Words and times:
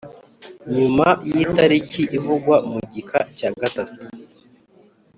nyuma 0.75 1.07
yitariki 1.33 2.01
ivugwa 2.17 2.55
mu 2.71 2.79
gika 2.91 3.19
cya 3.37 3.49
gatatu 3.59 4.05